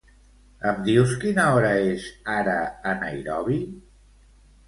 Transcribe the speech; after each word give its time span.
Em 0.69 0.77
dius 0.87 1.11
quina 1.23 1.43
hora 1.57 1.73
és 1.91 2.07
ara 2.37 2.57
a 2.93 2.93
Nairobi? 3.03 3.59